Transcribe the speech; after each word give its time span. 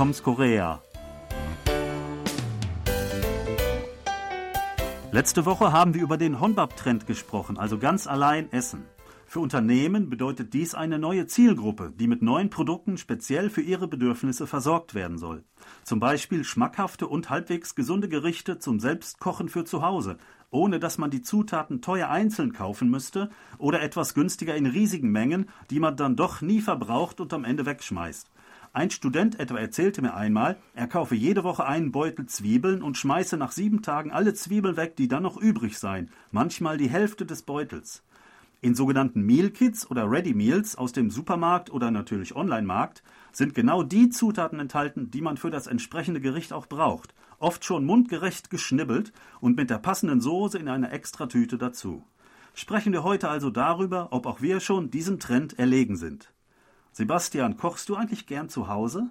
Toms 0.00 0.22
Korea. 0.22 0.80
Letzte 5.12 5.44
Woche 5.44 5.72
haben 5.72 5.92
wir 5.92 6.00
über 6.00 6.16
den 6.16 6.40
Honbab-Trend 6.40 7.06
gesprochen, 7.06 7.58
also 7.58 7.76
ganz 7.76 8.06
allein 8.06 8.50
essen. 8.50 8.86
Für 9.26 9.40
Unternehmen 9.40 10.08
bedeutet 10.08 10.54
dies 10.54 10.74
eine 10.74 10.98
neue 10.98 11.26
Zielgruppe, 11.26 11.92
die 11.94 12.06
mit 12.06 12.22
neuen 12.22 12.48
Produkten 12.48 12.96
speziell 12.96 13.50
für 13.50 13.60
ihre 13.60 13.88
Bedürfnisse 13.88 14.46
versorgt 14.46 14.94
werden 14.94 15.18
soll. 15.18 15.44
Zum 15.84 16.00
Beispiel 16.00 16.44
schmackhafte 16.44 17.06
und 17.06 17.28
halbwegs 17.28 17.74
gesunde 17.74 18.08
Gerichte 18.08 18.58
zum 18.58 18.80
Selbstkochen 18.80 19.50
für 19.50 19.66
zu 19.66 19.82
Hause, 19.82 20.16
ohne 20.50 20.80
dass 20.80 20.96
man 20.96 21.10
die 21.10 21.20
Zutaten 21.20 21.82
teuer 21.82 22.08
einzeln 22.08 22.54
kaufen 22.54 22.88
müsste 22.88 23.28
oder 23.58 23.82
etwas 23.82 24.14
günstiger 24.14 24.56
in 24.56 24.64
riesigen 24.64 25.12
Mengen, 25.12 25.50
die 25.68 25.78
man 25.78 25.98
dann 25.98 26.16
doch 26.16 26.40
nie 26.40 26.62
verbraucht 26.62 27.20
und 27.20 27.34
am 27.34 27.44
Ende 27.44 27.66
wegschmeißt. 27.66 28.30
Ein 28.72 28.90
Student 28.90 29.40
etwa 29.40 29.58
erzählte 29.58 30.00
mir 30.00 30.14
einmal, 30.14 30.56
er 30.74 30.86
kaufe 30.86 31.16
jede 31.16 31.42
Woche 31.42 31.66
einen 31.66 31.90
Beutel 31.90 32.26
Zwiebeln 32.26 32.82
und 32.82 32.96
schmeiße 32.96 33.36
nach 33.36 33.50
sieben 33.50 33.82
Tagen 33.82 34.12
alle 34.12 34.32
Zwiebeln 34.32 34.76
weg, 34.76 34.94
die 34.94 35.08
dann 35.08 35.24
noch 35.24 35.36
übrig 35.36 35.76
seien, 35.76 36.08
manchmal 36.30 36.76
die 36.76 36.88
Hälfte 36.88 37.26
des 37.26 37.42
Beutels. 37.42 38.04
In 38.60 38.76
sogenannten 38.76 39.22
Meal 39.22 39.50
Kits 39.50 39.90
oder 39.90 40.08
Ready 40.08 40.34
Meals 40.34 40.76
aus 40.76 40.92
dem 40.92 41.10
Supermarkt 41.10 41.72
oder 41.72 41.90
natürlich 41.90 42.36
Online-Markt 42.36 43.02
sind 43.32 43.56
genau 43.56 43.82
die 43.82 44.08
Zutaten 44.08 44.60
enthalten, 44.60 45.10
die 45.10 45.20
man 45.20 45.36
für 45.36 45.50
das 45.50 45.66
entsprechende 45.66 46.20
Gericht 46.20 46.52
auch 46.52 46.66
braucht, 46.66 47.12
oft 47.40 47.64
schon 47.64 47.84
mundgerecht 47.84 48.50
geschnibbelt 48.50 49.12
und 49.40 49.56
mit 49.56 49.70
der 49.70 49.78
passenden 49.78 50.20
Soße 50.20 50.58
in 50.58 50.68
einer 50.68 50.92
Extratüte 50.92 51.58
dazu. 51.58 52.04
Sprechen 52.54 52.92
wir 52.92 53.02
heute 53.02 53.30
also 53.30 53.50
darüber, 53.50 54.08
ob 54.12 54.26
auch 54.26 54.42
wir 54.42 54.60
schon 54.60 54.92
diesem 54.92 55.18
Trend 55.18 55.58
erlegen 55.58 55.96
sind. 55.96 56.32
Sebastian, 56.92 57.56
kochst 57.56 57.88
du 57.88 57.96
eigentlich 57.96 58.26
gern 58.26 58.48
zu 58.48 58.68
Hause? 58.68 59.10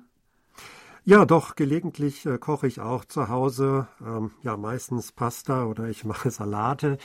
Ja, 1.05 1.25
doch, 1.25 1.55
gelegentlich 1.55 2.25
äh, 2.25 2.38
koche 2.38 2.67
ich 2.67 2.81
auch 2.81 3.03
zu 3.05 3.30
Hause. 3.30 3.88
Ähm, 4.05 4.31
ja, 4.44 4.58
meistens 4.58 5.11
Pasta 5.11 5.66
oder 5.66 5.88
ich 5.89 6.05
mache 6.05 6.30
Salate. 6.30 6.97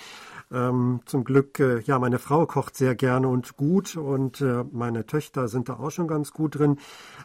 Ähm, 0.52 1.00
zum 1.06 1.24
Glück, 1.24 1.58
äh, 1.58 1.80
ja, 1.80 1.98
meine 1.98 2.18
Frau 2.18 2.44
kocht 2.44 2.76
sehr 2.76 2.94
gerne 2.94 3.28
und 3.28 3.56
gut 3.56 3.96
und 3.96 4.40
äh, 4.40 4.64
meine 4.72 5.06
Töchter 5.06 5.48
sind 5.48 5.68
da 5.68 5.78
auch 5.78 5.90
schon 5.90 6.08
ganz 6.08 6.32
gut 6.32 6.58
drin. 6.58 6.78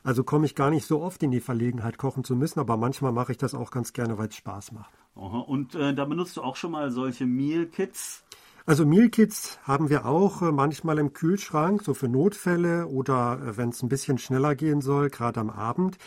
Also 0.03 0.23
komme 0.23 0.45
ich 0.45 0.55
gar 0.55 0.70
nicht 0.70 0.86
so 0.86 1.02
oft 1.02 1.22
in 1.22 1.31
die 1.31 1.42
Verlegenheit, 1.42 1.97
kochen 1.97 2.23
zu 2.23 2.36
müssen, 2.36 2.59
aber 2.59 2.77
manchmal 2.77 3.11
mache 3.11 3.33
ich 3.33 3.38
das 3.38 3.55
auch 3.55 3.72
ganz 3.72 3.92
gerne, 3.92 4.17
weil 4.17 4.30
es 4.30 4.36
Spaß 4.36 4.72
macht. 4.72 4.94
Aha. 5.16 5.39
Und 5.39 5.75
äh, 5.75 5.94
da 5.94 6.05
benutzt 6.05 6.38
du 6.38 6.42
auch 6.42 6.55
schon 6.55 6.72
mal 6.72 6.92
solche 6.92 7.25
Meal 7.25 7.66
Kits? 7.66 8.23
Also 8.70 8.86
Meal 8.86 9.09
Kits 9.09 9.58
haben 9.64 9.89
wir 9.89 10.06
auch 10.06 10.44
äh, 10.44 10.52
manchmal 10.52 11.00
im 11.00 11.12
Kühlschrank, 11.12 11.81
so 11.81 11.95
für 11.95 12.08
Notfälle 12.08 12.86
oder 12.86 13.42
äh, 13.44 13.58
wenn 13.58 13.70
es 13.70 13.81
ein 13.81 13.89
bisschen 13.89 14.20
schneller 14.20 14.53
gehen 14.53 14.81
soll, 14.81 15.09
gerade 15.09 15.39
am 15.39 15.50
Abend. 15.50 15.98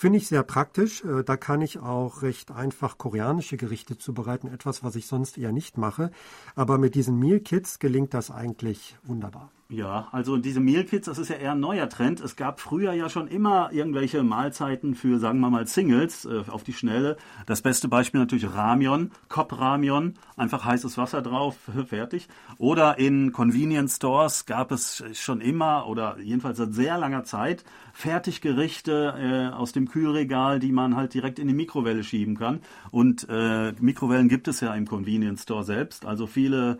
Finde 0.00 0.18
ich 0.18 0.28
sehr 0.28 0.44
praktisch. 0.44 1.04
Äh, 1.04 1.24
da 1.24 1.36
kann 1.36 1.60
ich 1.60 1.80
auch 1.80 2.22
recht 2.22 2.52
einfach 2.52 2.98
koreanische 2.98 3.56
Gerichte 3.56 3.98
zubereiten, 3.98 4.46
etwas, 4.46 4.84
was 4.84 4.94
ich 4.94 5.08
sonst 5.08 5.36
eher 5.36 5.50
nicht 5.50 5.76
mache. 5.76 6.12
Aber 6.54 6.78
mit 6.78 6.94
diesen 6.94 7.18
Meal 7.18 7.40
Kits 7.40 7.80
gelingt 7.80 8.14
das 8.14 8.30
eigentlich 8.30 8.96
wunderbar. 9.02 9.50
Ja, 9.70 10.08
also 10.12 10.38
diese 10.38 10.60
Meal 10.60 10.84
Kits, 10.84 11.04
das 11.04 11.18
ist 11.18 11.28
ja 11.28 11.36
eher 11.36 11.52
ein 11.52 11.60
neuer 11.60 11.90
Trend. 11.90 12.20
Es 12.20 12.36
gab 12.36 12.58
früher 12.58 12.94
ja 12.94 13.10
schon 13.10 13.28
immer 13.28 13.70
irgendwelche 13.70 14.22
Mahlzeiten 14.22 14.94
für, 14.94 15.18
sagen 15.18 15.40
wir 15.40 15.50
mal, 15.50 15.66
Singles 15.66 16.24
äh, 16.24 16.44
auf 16.48 16.62
die 16.62 16.72
Schnelle. 16.72 17.18
Das 17.44 17.60
beste 17.60 17.86
Beispiel 17.86 18.18
natürlich 18.18 18.50
Ramion, 18.50 19.10
Kop 19.28 19.58
Ramion, 19.58 20.14
einfach 20.38 20.64
heißes 20.64 20.96
Wasser 20.96 21.20
drauf, 21.20 21.56
fertig. 21.86 22.28
Oder 22.56 22.98
in 22.98 23.32
Convenience 23.32 23.96
Stores 23.96 24.46
gab 24.46 24.72
es 24.72 25.04
schon 25.12 25.42
immer 25.42 25.86
oder 25.86 26.18
jedenfalls 26.18 26.56
seit 26.56 26.72
sehr 26.72 26.96
langer 26.96 27.24
Zeit 27.24 27.62
Fertiggerichte 27.92 29.50
äh, 29.52 29.54
aus 29.54 29.72
dem 29.72 29.87
Kühlregal, 29.88 30.58
die 30.58 30.72
man 30.72 30.96
halt 30.96 31.14
direkt 31.14 31.38
in 31.38 31.48
die 31.48 31.54
Mikrowelle 31.54 32.04
schieben 32.04 32.36
kann. 32.36 32.60
Und 32.90 33.26
äh, 33.28 33.72
Mikrowellen 33.80 34.28
gibt 34.28 34.48
es 34.48 34.60
ja 34.60 34.74
im 34.74 34.86
Convenience 34.86 35.42
Store 35.42 35.64
selbst. 35.64 36.06
Also 36.06 36.26
viele 36.26 36.78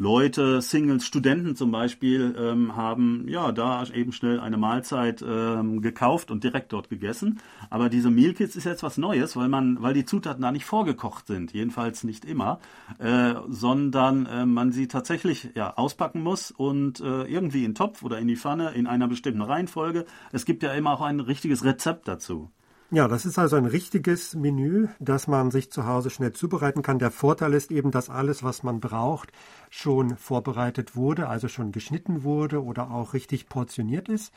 Leute, 0.00 0.62
Singles, 0.62 1.04
Studenten 1.04 1.56
zum 1.56 1.72
Beispiel, 1.72 2.32
ähm, 2.38 2.76
haben 2.76 3.24
ja 3.26 3.50
da 3.50 3.84
eben 3.92 4.12
schnell 4.12 4.38
eine 4.38 4.56
Mahlzeit 4.56 5.24
ähm, 5.26 5.82
gekauft 5.82 6.30
und 6.30 6.44
direkt 6.44 6.72
dort 6.72 6.88
gegessen. 6.88 7.40
Aber 7.68 7.88
diese 7.88 8.08
Meal 8.08 8.32
Kits 8.32 8.54
ist 8.54 8.62
jetzt 8.62 8.84
was 8.84 8.96
Neues, 8.96 9.36
weil 9.36 9.48
man, 9.48 9.82
weil 9.82 9.94
die 9.94 10.04
Zutaten 10.04 10.42
da 10.42 10.52
nicht 10.52 10.66
vorgekocht 10.66 11.26
sind, 11.26 11.52
jedenfalls 11.52 12.04
nicht 12.04 12.24
immer, 12.24 12.60
äh, 12.98 13.34
sondern 13.48 14.26
äh, 14.26 14.46
man 14.46 14.70
sie 14.70 14.86
tatsächlich 14.86 15.50
ja 15.56 15.76
auspacken 15.76 16.22
muss 16.22 16.52
und 16.52 17.00
äh, 17.00 17.24
irgendwie 17.24 17.64
in 17.64 17.72
den 17.72 17.74
Topf 17.74 18.04
oder 18.04 18.20
in 18.20 18.28
die 18.28 18.36
Pfanne 18.36 18.70
in 18.70 18.86
einer 18.86 19.08
bestimmten 19.08 19.42
Reihenfolge. 19.42 20.06
Es 20.30 20.44
gibt 20.44 20.62
ja 20.62 20.74
immer 20.74 20.92
auch 20.92 21.00
ein 21.00 21.18
richtiges 21.18 21.64
Rezept 21.64 22.06
dazu. 22.06 22.52
Ja, 22.90 23.06
das 23.06 23.26
ist 23.26 23.38
also 23.38 23.56
ein 23.56 23.66
richtiges 23.66 24.34
Menü, 24.34 24.88
das 24.98 25.26
man 25.26 25.50
sich 25.50 25.70
zu 25.70 25.84
Hause 25.84 26.08
schnell 26.08 26.32
zubereiten 26.32 26.80
kann. 26.80 26.98
Der 26.98 27.10
Vorteil 27.10 27.52
ist 27.52 27.70
eben, 27.70 27.90
dass 27.90 28.08
alles, 28.08 28.42
was 28.42 28.62
man 28.62 28.80
braucht, 28.80 29.30
schon 29.68 30.16
vorbereitet 30.16 30.96
wurde, 30.96 31.28
also 31.28 31.48
schon 31.48 31.70
geschnitten 31.70 32.22
wurde 32.22 32.64
oder 32.64 32.90
auch 32.90 33.12
richtig 33.12 33.50
portioniert 33.50 34.08
ist. 34.08 34.32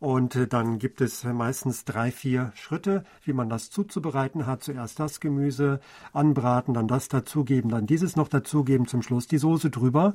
Und 0.00 0.34
äh, 0.34 0.48
dann 0.48 0.80
gibt 0.80 1.00
es 1.00 1.22
meistens 1.22 1.84
drei, 1.84 2.10
vier 2.10 2.50
Schritte, 2.56 3.04
wie 3.24 3.32
man 3.32 3.48
das 3.48 3.70
zuzubereiten 3.70 4.46
hat. 4.48 4.64
Zuerst 4.64 4.98
das 4.98 5.20
Gemüse 5.20 5.78
anbraten, 6.12 6.74
dann 6.74 6.88
das 6.88 7.06
dazugeben, 7.06 7.70
dann 7.70 7.86
dieses 7.86 8.16
noch 8.16 8.26
dazugeben, 8.26 8.88
zum 8.88 9.02
Schluss 9.02 9.28
die 9.28 9.38
Soße 9.38 9.70
drüber. 9.70 10.14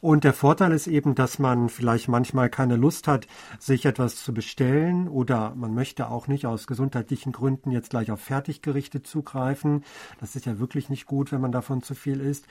Und 0.00 0.24
der 0.24 0.32
Vorteil 0.32 0.72
ist 0.72 0.88
eben, 0.88 1.14
dass 1.14 1.38
man 1.38 1.68
vielleicht 1.68 2.08
manchmal 2.08 2.50
keine 2.50 2.74
Lust 2.74 3.06
hat, 3.06 3.28
sich 3.60 3.86
etwas 3.86 4.16
zu 4.16 4.34
bestellen 4.34 5.06
oder 5.06 5.54
man 5.54 5.74
möchte 5.74 6.08
auch 6.08 6.26
nicht 6.26 6.46
aus 6.46 6.66
gesundheitlichen 6.66 7.19
Gründen 7.26 7.70
jetzt 7.70 7.90
gleich 7.90 8.10
auf 8.10 8.20
Fertiggerichte 8.20 9.02
zugreifen. 9.02 9.84
Das 10.20 10.36
ist 10.36 10.46
ja 10.46 10.58
wirklich 10.58 10.88
nicht 10.88 11.06
gut, 11.06 11.32
wenn 11.32 11.40
man 11.40 11.52
davon 11.52 11.82
zu 11.82 11.94
viel 11.94 12.20
isst. 12.20 12.46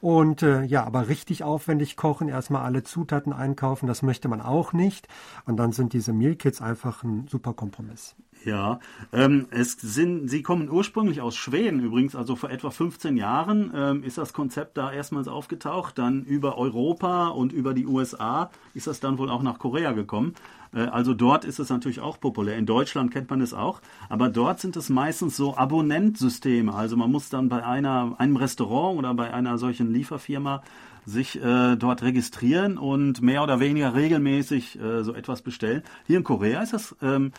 Und 0.00 0.42
äh, 0.42 0.62
ja, 0.64 0.84
aber 0.84 1.08
richtig 1.08 1.44
aufwendig 1.44 1.96
kochen, 1.96 2.28
erstmal 2.28 2.62
alle 2.62 2.82
Zutaten 2.82 3.32
einkaufen, 3.32 3.86
das 3.86 4.02
möchte 4.02 4.28
man 4.28 4.40
auch 4.40 4.72
nicht. 4.72 5.08
Und 5.46 5.56
dann 5.56 5.72
sind 5.72 5.92
diese 5.92 6.12
Meal 6.12 6.36
Kits 6.36 6.60
einfach 6.60 7.02
ein 7.02 7.26
super 7.28 7.52
Kompromiss. 7.52 8.16
Ja, 8.44 8.78
ähm, 9.12 9.46
es 9.50 9.72
sind, 9.72 10.28
sie 10.28 10.42
kommen 10.42 10.68
ursprünglich 10.68 11.22
aus 11.22 11.34
Schweden 11.34 11.80
übrigens, 11.80 12.14
also 12.14 12.36
vor 12.36 12.50
etwa 12.50 12.70
15 12.70 13.16
Jahren 13.16 13.72
ähm, 13.74 14.02
ist 14.04 14.18
das 14.18 14.34
Konzept 14.34 14.76
da 14.76 14.92
erstmals 14.92 15.28
aufgetaucht, 15.28 15.98
dann 15.98 16.24
über 16.24 16.58
Europa 16.58 17.28
und 17.28 17.52
über 17.52 17.72
die 17.72 17.86
USA 17.86 18.50
ist 18.74 18.86
das 18.86 19.00
dann 19.00 19.16
wohl 19.16 19.30
auch 19.30 19.42
nach 19.42 19.58
Korea 19.58 19.92
gekommen. 19.92 20.34
Äh, 20.74 20.80
also 20.80 21.14
dort 21.14 21.46
ist 21.46 21.58
es 21.58 21.70
natürlich 21.70 22.00
auch 22.00 22.20
populär. 22.20 22.58
In 22.58 22.66
Deutschland 22.66 23.10
kennt 23.10 23.30
man 23.30 23.40
es 23.40 23.54
auch, 23.54 23.80
aber 24.14 24.28
dort 24.28 24.60
sind 24.60 24.76
es 24.76 24.90
meistens 24.90 25.36
so 25.36 25.56
Abonnentsysteme. 25.56 26.72
Also 26.72 26.96
man 26.96 27.10
muss 27.10 27.30
dann 27.30 27.48
bei 27.48 27.64
einer, 27.64 28.14
einem 28.18 28.36
Restaurant 28.36 28.96
oder 28.96 29.12
bei 29.12 29.34
einer 29.34 29.58
solchen 29.58 29.92
Lieferfirma 29.92 30.62
sich 31.04 31.42
äh, 31.42 31.74
dort 31.74 32.02
registrieren 32.02 32.78
und 32.78 33.22
mehr 33.22 33.42
oder 33.42 33.58
weniger 33.58 33.92
regelmäßig 33.96 34.78
äh, 34.80 35.02
so 35.02 35.14
etwas 35.14 35.42
bestellen. 35.42 35.82
Hier 36.06 36.18
in 36.18 36.22
Korea 36.22 36.62
ist 36.62 36.72
das 36.72 36.94
ähm, 37.02 37.32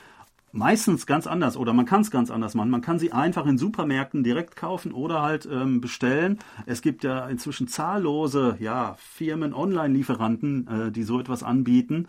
meistens 0.52 1.06
ganz 1.06 1.28
anders 1.28 1.56
oder 1.56 1.72
man 1.72 1.86
kann 1.86 2.02
es 2.02 2.12
ganz 2.12 2.30
anders 2.30 2.56
machen. 2.56 2.72
Man 2.72 2.82
kann 2.82 3.00
sie 3.00 3.14
einfach 3.14 3.46
in 3.46 3.58
Supermärkten 3.58 4.26
direkt 4.26 4.58
kaufen 4.58 4.92
oder 4.92 5.22
halt 5.22 5.48
ähm, 5.50 5.80
bestellen. 5.80 6.40
Es 6.66 6.82
gibt 6.82 7.06
ja 7.06 7.26
inzwischen 7.30 7.70
zahllose 7.70 8.58
ja, 8.60 8.98
Firmen, 9.00 9.54
Online-Lieferanten, 9.54 10.68
äh, 10.68 10.92
die 10.92 11.04
so 11.04 11.22
etwas 11.22 11.42
anbieten. 11.42 12.08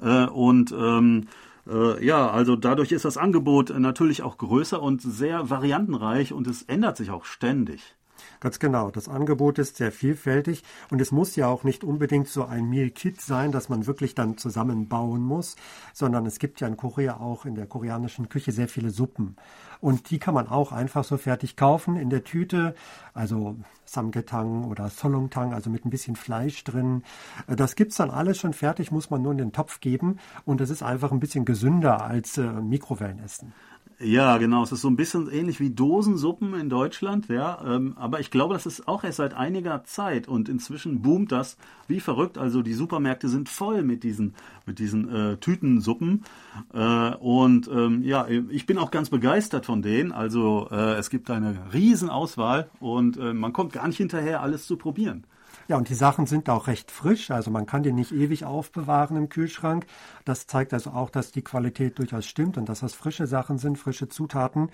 Äh, 0.00 0.26
und 0.26 0.70
ähm, 0.70 1.26
äh, 1.68 2.04
ja, 2.04 2.30
also 2.30 2.56
dadurch 2.56 2.92
ist 2.92 3.04
das 3.04 3.16
Angebot 3.16 3.70
natürlich 3.78 4.22
auch 4.22 4.38
größer 4.38 4.80
und 4.80 5.02
sehr 5.02 5.50
variantenreich 5.50 6.32
und 6.32 6.46
es 6.46 6.62
ändert 6.62 6.96
sich 6.96 7.10
auch 7.10 7.24
ständig. 7.24 7.96
Ganz 8.40 8.58
genau. 8.58 8.90
Das 8.90 9.08
Angebot 9.08 9.58
ist 9.58 9.76
sehr 9.76 9.92
vielfältig 9.92 10.62
und 10.90 11.00
es 11.00 11.12
muss 11.12 11.36
ja 11.36 11.48
auch 11.48 11.64
nicht 11.64 11.84
unbedingt 11.84 12.28
so 12.28 12.44
ein 12.44 12.68
Meal 12.68 12.90
Kit 12.90 13.20
sein, 13.20 13.52
dass 13.52 13.68
man 13.68 13.86
wirklich 13.86 14.14
dann 14.14 14.38
zusammenbauen 14.38 15.22
muss, 15.22 15.56
sondern 15.92 16.26
es 16.26 16.38
gibt 16.38 16.60
ja 16.60 16.68
in 16.68 16.76
Korea 16.76 17.18
auch 17.18 17.44
in 17.44 17.54
der 17.54 17.66
koreanischen 17.66 18.28
Küche 18.28 18.52
sehr 18.52 18.68
viele 18.68 18.90
Suppen 18.90 19.36
und 19.84 20.10
die 20.10 20.18
kann 20.18 20.32
man 20.32 20.48
auch 20.48 20.72
einfach 20.72 21.04
so 21.04 21.18
fertig 21.18 21.56
kaufen 21.56 21.96
in 21.96 22.08
der 22.08 22.24
Tüte, 22.24 22.74
also 23.12 23.56
Samgetang 23.84 24.64
oder 24.64 24.88
Solongtang, 24.88 25.52
also 25.52 25.68
mit 25.68 25.84
ein 25.84 25.90
bisschen 25.90 26.16
Fleisch 26.16 26.64
drin. 26.64 27.02
Das 27.46 27.76
gibt's 27.76 27.96
dann 27.96 28.10
alles 28.10 28.38
schon 28.38 28.54
fertig, 28.54 28.90
muss 28.90 29.10
man 29.10 29.20
nur 29.20 29.32
in 29.32 29.38
den 29.38 29.52
Topf 29.52 29.80
geben 29.80 30.20
und 30.46 30.62
es 30.62 30.70
ist 30.70 30.82
einfach 30.82 31.12
ein 31.12 31.20
bisschen 31.20 31.44
gesünder 31.44 32.02
als 32.02 32.38
äh, 32.38 32.44
Mikrowellenessen. 32.44 33.52
Ja, 34.00 34.38
genau. 34.38 34.64
Es 34.64 34.72
ist 34.72 34.80
so 34.80 34.88
ein 34.88 34.96
bisschen 34.96 35.30
ähnlich 35.30 35.60
wie 35.60 35.70
Dosensuppen 35.70 36.54
in 36.54 36.68
Deutschland, 36.68 37.28
ja. 37.28 37.60
Ähm, 37.64 37.94
aber 37.96 38.18
ich 38.18 38.30
glaube, 38.30 38.54
das 38.54 38.66
ist 38.66 38.88
auch 38.88 39.04
erst 39.04 39.18
seit 39.18 39.34
einiger 39.34 39.84
Zeit 39.84 40.26
und 40.26 40.48
inzwischen 40.48 41.00
boomt 41.00 41.30
das 41.30 41.56
wie 41.86 42.00
verrückt. 42.00 42.36
Also 42.36 42.62
die 42.62 42.74
Supermärkte 42.74 43.28
sind 43.28 43.48
voll 43.48 43.82
mit 43.82 44.02
diesen, 44.02 44.34
mit 44.66 44.80
diesen 44.80 45.08
äh, 45.08 45.36
Tütensuppen. 45.36 46.24
Äh, 46.72 47.14
und 47.14 47.68
ähm, 47.68 48.02
ja, 48.02 48.26
ich 48.26 48.66
bin 48.66 48.78
auch 48.78 48.90
ganz 48.90 49.10
begeistert 49.10 49.64
von 49.64 49.80
denen. 49.80 50.10
Also 50.10 50.68
äh, 50.72 50.94
es 50.94 51.08
gibt 51.08 51.30
eine 51.30 51.56
riesen 51.72 52.10
Auswahl 52.10 52.68
und 52.80 53.16
äh, 53.16 53.32
man 53.32 53.52
kommt 53.52 53.72
gar 53.72 53.86
nicht 53.86 53.98
hinterher, 53.98 54.42
alles 54.42 54.66
zu 54.66 54.76
probieren. 54.76 55.24
Ja, 55.66 55.76
und 55.78 55.88
die 55.88 55.94
Sachen 55.94 56.26
sind 56.26 56.50
auch 56.50 56.66
recht 56.66 56.90
frisch, 56.90 57.30
also 57.30 57.50
man 57.50 57.64
kann 57.64 57.82
die 57.82 57.92
nicht 57.92 58.12
ewig 58.12 58.44
aufbewahren 58.44 59.16
im 59.16 59.30
Kühlschrank. 59.30 59.86
Das 60.26 60.46
zeigt 60.46 60.74
also 60.74 60.90
auch, 60.90 61.08
dass 61.08 61.32
die 61.32 61.42
Qualität 61.42 61.98
durchaus 61.98 62.26
stimmt 62.26 62.58
und 62.58 62.68
dass 62.68 62.80
das 62.80 62.92
frische 62.92 63.26
Sachen 63.26 63.56
sind, 63.58 63.78
frische 63.78 64.08
Zutaten. 64.08 64.70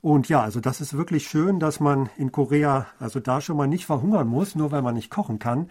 Und 0.00 0.28
ja, 0.28 0.42
also 0.42 0.60
das 0.60 0.80
ist 0.80 0.96
wirklich 0.96 1.26
schön, 1.26 1.58
dass 1.58 1.80
man 1.80 2.08
in 2.16 2.30
Korea 2.30 2.86
also 3.00 3.18
da 3.18 3.40
schon 3.40 3.56
mal 3.56 3.66
nicht 3.66 3.84
verhungern 3.84 4.28
muss, 4.28 4.54
nur 4.54 4.70
weil 4.70 4.82
man 4.82 4.94
nicht 4.94 5.10
kochen 5.10 5.40
kann. 5.40 5.68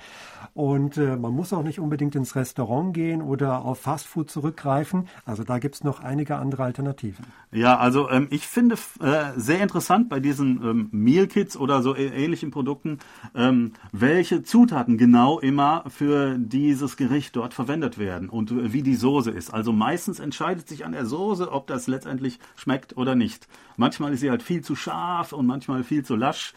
Und 0.54 0.98
äh, 0.98 1.16
man 1.16 1.34
muss 1.34 1.54
auch 1.54 1.64
nicht 1.64 1.80
unbedingt 1.80 2.16
ins 2.16 2.36
Restaurant 2.36 2.94
gehen 2.94 3.22
oder 3.22 3.64
auf 3.64 3.80
Fastfood 3.80 4.30
zurückgreifen. 4.30 5.08
Also 5.24 5.44
da 5.44 5.60
gibt's 5.60 5.84
noch 5.84 6.02
einige 6.02 6.36
andere 6.38 6.64
Alternativen. 6.64 7.26
Ja, 7.52 7.78
also 7.78 8.10
ähm, 8.10 8.28
ich 8.30 8.48
finde 8.48 8.76
äh, 9.00 9.32
sehr 9.38 9.62
interessant 9.62 10.10
bei 10.10 10.20
diesen 10.20 10.62
ähm, 10.64 10.90
Meal 10.92 11.28
Kits 11.28 11.56
oder 11.56 11.82
so 11.82 11.96
ähnlichen 11.96 12.52
Produkten, 12.52 13.00
ähm, 13.34 13.74
welche 13.94 14.44
Zutaten 14.44 14.98
genau 14.98 15.40
immer 15.40 15.86
für 15.88 16.38
dieses 16.38 16.98
Gericht 16.98 17.36
dort 17.36 17.54
verwendet 17.54 17.98
werden 17.98 18.28
und 18.28 18.52
äh, 18.52 18.74
wie 18.74 18.82
die 18.82 18.96
Soße 18.96 19.32
ist. 19.32 19.54
Also 19.54 19.72
meistens 19.72 20.20
entscheidet 20.20 20.68
sich 20.68 20.84
an 20.84 20.92
der 20.92 21.06
Soße, 21.06 21.50
ob 21.52 21.68
das 21.68 21.88
letztendlich 21.88 22.40
schmeckt 22.56 22.98
oder 22.98 23.16
nicht. 23.16 23.48
Manchmal 23.78 24.17
ist 24.18 24.22
sie 24.22 24.30
halt 24.32 24.42
viel 24.42 24.62
zu 24.62 24.76
scharf 24.76 25.32
und 25.32 25.46
manchmal 25.46 25.84
viel 25.84 26.04
zu 26.04 26.16
lasch. 26.16 26.54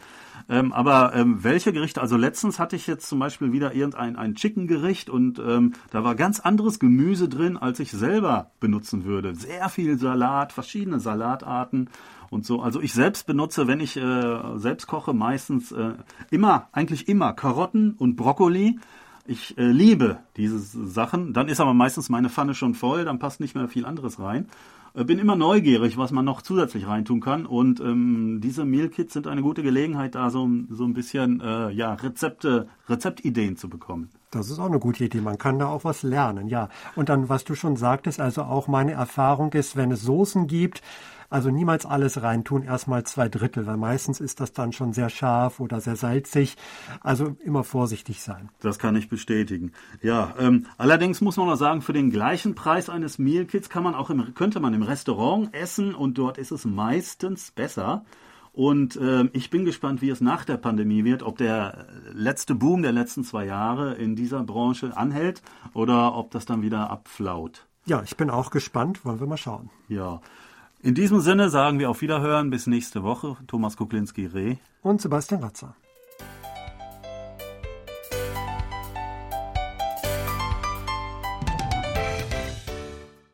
Ähm, 0.49 0.73
aber 0.73 1.13
ähm, 1.13 1.43
welche 1.43 1.71
Gerichte? 1.71 2.01
Also 2.01 2.17
letztens 2.17 2.57
hatte 2.57 2.75
ich 2.75 2.87
jetzt 2.87 3.07
zum 3.07 3.19
Beispiel 3.19 3.51
wieder 3.51 3.73
irgendein 3.75 4.15
ein 4.15 4.33
Chicken-Gericht 4.33 5.09
und 5.09 5.39
ähm, 5.39 5.73
da 5.91 6.03
war 6.03 6.15
ganz 6.15 6.39
anderes 6.39 6.79
Gemüse 6.79 7.29
drin, 7.29 7.57
als 7.57 7.79
ich 7.79 7.91
selber 7.91 8.51
benutzen 8.59 9.05
würde. 9.05 9.35
Sehr 9.35 9.69
viel 9.69 9.99
Salat, 9.99 10.51
verschiedene 10.51 10.99
Salatarten 10.99 11.89
und 12.31 12.45
so. 12.45 12.61
Also 12.61 12.81
ich 12.81 12.93
selbst 12.93 13.27
benutze, 13.27 13.67
wenn 13.67 13.79
ich 13.79 13.95
äh, 13.95 14.39
selbst 14.55 14.87
koche, 14.87 15.13
meistens 15.13 15.71
äh, 15.71 15.93
immer, 16.31 16.67
eigentlich 16.71 17.07
immer 17.07 17.33
Karotten 17.33 17.93
und 17.93 18.15
Brokkoli. 18.15 18.79
Ich 19.25 19.57
äh, 19.57 19.63
liebe 19.63 20.19
diese 20.37 20.59
Sachen. 20.59 21.33
Dann 21.33 21.47
ist 21.47 21.59
aber 21.59 21.73
meistens 21.73 22.09
meine 22.09 22.29
Pfanne 22.29 22.55
schon 22.55 22.73
voll, 22.73 23.05
dann 23.05 23.19
passt 23.19 23.39
nicht 23.39 23.55
mehr 23.55 23.67
viel 23.67 23.85
anderes 23.85 24.19
rein. 24.19 24.47
Äh, 24.93 25.03
bin 25.03 25.19
immer 25.19 25.35
neugierig, 25.35 25.97
was 25.97 26.11
man 26.11 26.25
noch 26.25 26.41
zusätzlich 26.41 26.87
reintun 26.87 27.21
kann. 27.21 27.45
Und 27.45 27.79
ähm, 27.79 28.39
diese 28.41 28.65
Meal 28.65 28.89
Kits 28.89 29.13
sind 29.13 29.27
eine 29.27 29.41
gute 29.41 29.63
Gelegenheit, 29.63 30.15
da 30.15 30.29
so, 30.29 30.49
so 30.69 30.83
ein 30.85 30.93
bisschen 30.93 31.39
äh, 31.41 31.69
ja, 31.71 31.93
Rezepte, 31.93 32.67
Rezeptideen 32.89 33.57
zu 33.57 33.69
bekommen. 33.69 34.09
Das 34.31 34.49
ist 34.49 34.59
auch 34.59 34.65
eine 34.65 34.79
gute 34.79 35.03
Idee. 35.03 35.21
Man 35.21 35.37
kann 35.37 35.59
da 35.59 35.67
auch 35.67 35.83
was 35.83 36.03
lernen, 36.03 36.47
ja. 36.47 36.69
Und 36.95 37.09
dann, 37.09 37.29
was 37.29 37.43
du 37.43 37.55
schon 37.55 37.75
sagtest, 37.75 38.19
also 38.19 38.43
auch 38.43 38.67
meine 38.67 38.93
Erfahrung 38.93 39.51
ist, 39.53 39.75
wenn 39.75 39.91
es 39.91 40.01
Soßen 40.01 40.47
gibt, 40.47 40.81
also 41.31 41.49
niemals 41.49 41.85
alles 41.85 42.21
reintun, 42.21 42.61
erstmal 42.61 43.03
zwei 43.05 43.29
Drittel, 43.29 43.65
weil 43.65 43.77
meistens 43.77 44.19
ist 44.19 44.41
das 44.41 44.51
dann 44.51 44.73
schon 44.73 44.91
sehr 44.91 45.09
scharf 45.09 45.59
oder 45.59 45.79
sehr 45.79 45.95
salzig. 45.95 46.57
Also 46.99 47.37
immer 47.43 47.63
vorsichtig 47.63 48.21
sein. 48.21 48.49
Das 48.59 48.77
kann 48.77 48.95
ich 48.95 49.09
bestätigen. 49.09 49.71
Ja, 50.01 50.35
ähm, 50.37 50.67
allerdings 50.77 51.21
muss 51.21 51.37
man 51.37 51.47
noch 51.47 51.55
sagen, 51.55 51.81
für 51.81 51.93
den 51.93 52.11
gleichen 52.11 52.53
Preis 52.53 52.89
eines 52.89 53.17
Meal 53.17 53.45
Kits 53.45 53.69
kann 53.69 53.81
man 53.81 53.95
auch 53.95 54.09
im, 54.09 54.33
könnte 54.35 54.59
man 54.59 54.73
im 54.73 54.83
Restaurant 54.83 55.53
essen 55.53 55.95
und 55.95 56.17
dort 56.17 56.37
ist 56.37 56.51
es 56.51 56.65
meistens 56.65 57.51
besser. 57.51 58.03
Und 58.53 58.97
äh, 58.97 59.29
ich 59.31 59.49
bin 59.49 59.63
gespannt, 59.63 60.01
wie 60.01 60.09
es 60.09 60.19
nach 60.19 60.43
der 60.43 60.57
Pandemie 60.57 61.05
wird, 61.05 61.23
ob 61.23 61.37
der 61.37 61.87
letzte 62.11 62.55
Boom 62.55 62.81
der 62.81 62.91
letzten 62.91 63.23
zwei 63.23 63.45
Jahre 63.45 63.93
in 63.93 64.17
dieser 64.17 64.43
Branche 64.43 64.97
anhält 64.97 65.41
oder 65.73 66.15
ob 66.15 66.31
das 66.31 66.45
dann 66.45 66.61
wieder 66.61 66.89
abflaut. 66.89 67.65
Ja, 67.85 68.03
ich 68.03 68.17
bin 68.17 68.29
auch 68.29 68.51
gespannt. 68.51 69.05
Wollen 69.05 69.21
wir 69.21 69.27
mal 69.27 69.37
schauen. 69.37 69.69
Ja. 69.87 70.19
In 70.83 70.95
diesem 70.95 71.21
Sinne 71.21 71.51
sagen 71.51 71.77
wir 71.77 71.91
auf 71.91 72.01
Wiederhören 72.01 72.49
bis 72.49 72.65
nächste 72.65 73.03
Woche. 73.03 73.37
Thomas 73.45 73.77
Kuklinski-Reh 73.77 74.55
und 74.81 74.99
Sebastian 74.99 75.43
Ratzer. 75.43 75.75